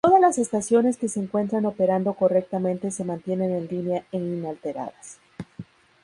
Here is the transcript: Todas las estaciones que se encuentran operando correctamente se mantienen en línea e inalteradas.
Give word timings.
Todas 0.03 0.19
las 0.19 0.39
estaciones 0.39 0.97
que 0.97 1.07
se 1.07 1.19
encuentran 1.19 1.67
operando 1.67 2.15
correctamente 2.15 2.89
se 2.89 3.03
mantienen 3.03 3.51
en 3.51 3.67
línea 3.67 4.03
e 4.11 4.17
inalteradas. 4.17 5.19